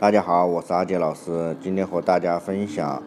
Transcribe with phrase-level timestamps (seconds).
[0.00, 3.00] 大家好，我是阿杰老师，今天和大家分享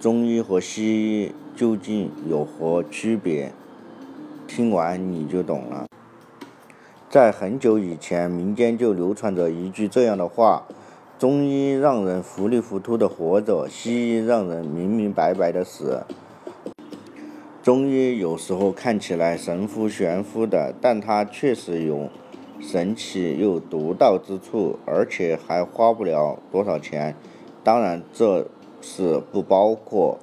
[0.00, 3.52] 中医和西医究竟有何区别？
[4.48, 5.86] 听完你就懂了。
[7.08, 10.64] 在很久以前，民间就流传着一句这样的话：
[11.16, 16.02] 中医让人糊里糊涂的活着，西医让人明明白白的死。
[17.62, 22.10] 中医有时候看起来神乎玄乎的，但它确实有。
[22.62, 27.14] 神奇又独到之处，而且还花不了多少钱。
[27.64, 28.46] 当然，这
[28.80, 30.18] 是不包括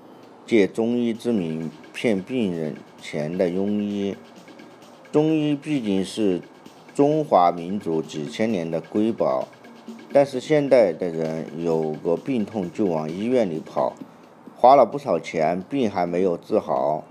[0.46, 4.16] 借中医之名骗病人钱的庸医。
[5.12, 6.42] 中医毕竟是
[6.96, 9.48] 中华民族几千年的瑰宝，
[10.14, 13.94] 但是现代的人有个病痛就往医院里跑，
[14.56, 17.04] 花了不少钱，病还没有治好。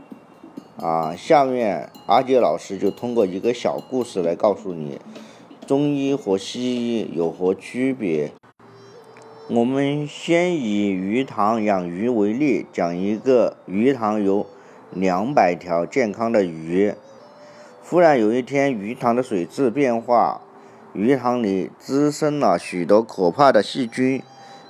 [0.80, 5.00] 啊，下面阿杰老师就通过一个小故事来告诉你，
[5.66, 8.30] 中医和西医有何区别。
[9.48, 14.46] 我们先以鱼塘养鱼为例，讲一个鱼塘有
[14.92, 16.94] 两百条健康的鱼，
[17.82, 20.42] 忽然有一天鱼塘的水质变化，
[20.92, 24.22] 鱼塘里滋生了许多可怕的细菌，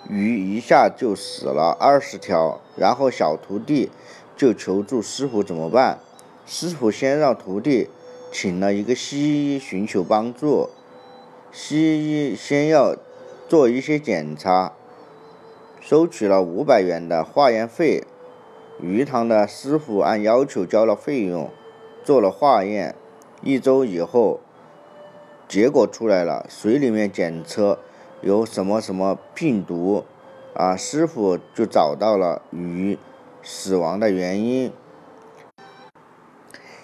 [0.09, 3.91] 鱼一下就死了二十条，然后小徒弟。
[4.39, 5.99] 就求助师傅怎么办？
[6.47, 7.91] 师傅先让徒弟
[8.31, 10.71] 请了一个西医寻求帮助。
[11.51, 12.95] 西医先要
[13.49, 14.75] 做一些检查，
[15.81, 18.05] 收取了五百元的化验费。
[18.81, 21.51] 鱼塘的师傅按要求交了费用，
[22.05, 22.95] 做了化验。
[23.43, 24.39] 一周以后，
[25.49, 27.81] 结果出来了，水里面检测
[28.23, 30.05] 有什么什么病毒，
[30.55, 32.97] 啊，师傅就找到了鱼。
[33.51, 34.71] 死亡的原因，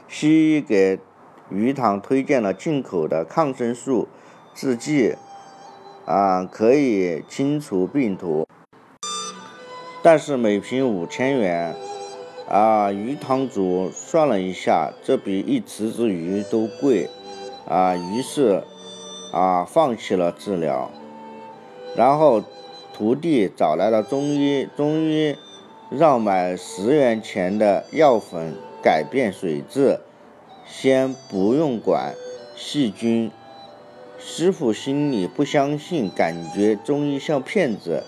[0.08, 0.98] 西医给
[1.50, 4.08] 鱼塘推荐了进口的抗生素
[4.54, 5.14] 制剂，
[6.06, 8.48] 啊，可以清除病毒，
[10.02, 11.76] 但是每瓶五千元，
[12.48, 17.10] 啊，鱼塘主算了一下，这比一池子鱼都贵，
[17.68, 18.64] 啊，于是，
[19.34, 20.90] 啊，放弃了治疗，
[21.94, 22.42] 然后
[22.94, 25.36] 徒弟找来了中医，中医。
[25.90, 30.00] 让买十元钱的药粉改变水质，
[30.66, 32.14] 先不用管
[32.56, 33.30] 细菌。
[34.18, 38.02] 师傅心里不相信，感觉中医像骗子，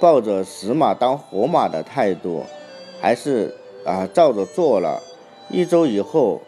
[0.00, 2.42] 抱着死马当活马的态度，
[3.00, 3.54] 还是
[3.86, 5.00] 啊照着做了。
[5.48, 6.40] 一周以后，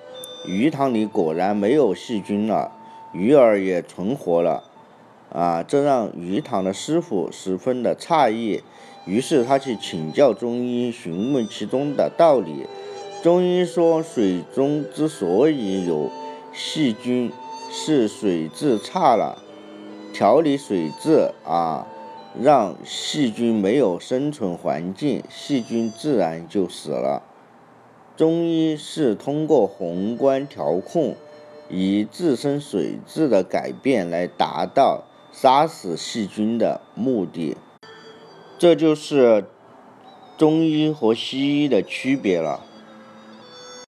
[0.46, 2.72] 鱼塘里果然没有细菌了，
[3.12, 4.64] 鱼儿也存活了。
[5.32, 8.62] 啊，这让鱼塘的师傅十分的诧异。
[9.06, 12.66] 于是他去请教中医，询问其中的道理。
[13.22, 16.10] 中医说，水中之所以有
[16.52, 17.32] 细菌，
[17.70, 19.42] 是水质差了。
[20.12, 21.86] 调理水质啊，
[22.40, 27.22] 让细菌没有生存环境，细菌自然就死了。
[28.16, 31.14] 中医是通过宏观调控，
[31.68, 37.56] 以自身水质的改变来达到杀死细菌的目的。
[38.58, 39.44] 这就是
[40.38, 42.60] 中医和西医的区别了。